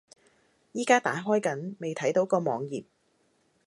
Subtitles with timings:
[0.73, 2.85] 而家打開緊，未睇到個網頁￼